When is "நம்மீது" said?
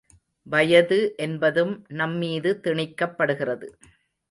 1.93-2.59